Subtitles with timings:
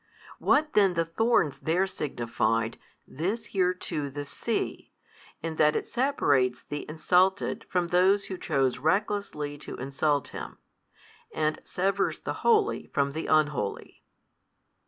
[0.39, 4.91] What then the thorns there signified, this here too the sea
[5.43, 10.57] in that it separates the Insulted from those who chose recklessly to insult Him,
[11.35, 14.01] and severs the Holy from the unholy.